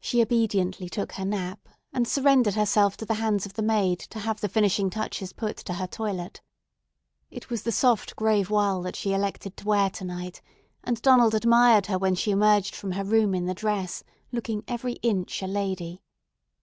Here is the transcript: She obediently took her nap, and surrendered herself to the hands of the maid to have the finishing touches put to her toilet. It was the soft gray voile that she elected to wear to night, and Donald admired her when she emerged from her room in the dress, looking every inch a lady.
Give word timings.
She 0.00 0.20
obediently 0.20 0.86
took 0.90 1.12
her 1.12 1.24
nap, 1.24 1.66
and 1.90 2.06
surrendered 2.06 2.56
herself 2.56 2.94
to 2.98 3.06
the 3.06 3.14
hands 3.14 3.46
of 3.46 3.54
the 3.54 3.62
maid 3.62 3.98
to 4.00 4.18
have 4.18 4.42
the 4.42 4.50
finishing 4.50 4.90
touches 4.90 5.32
put 5.32 5.56
to 5.56 5.72
her 5.72 5.86
toilet. 5.86 6.42
It 7.30 7.48
was 7.48 7.62
the 7.62 7.72
soft 7.72 8.16
gray 8.16 8.42
voile 8.42 8.82
that 8.82 8.96
she 8.96 9.14
elected 9.14 9.56
to 9.56 9.64
wear 9.64 9.88
to 9.88 10.04
night, 10.04 10.42
and 10.84 11.00
Donald 11.00 11.34
admired 11.34 11.86
her 11.86 11.96
when 11.96 12.14
she 12.16 12.32
emerged 12.32 12.74
from 12.74 12.92
her 12.92 13.04
room 13.04 13.34
in 13.34 13.46
the 13.46 13.54
dress, 13.54 14.04
looking 14.30 14.62
every 14.68 14.92
inch 15.00 15.42
a 15.42 15.46
lady. 15.46 16.02